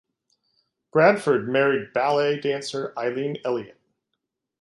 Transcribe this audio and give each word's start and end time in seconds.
Bradford 0.91 1.47
married 1.47 1.93
ballet 1.93 2.39
dancer 2.39 2.91
Eileen 2.97 3.37
Elliott. 3.45 3.77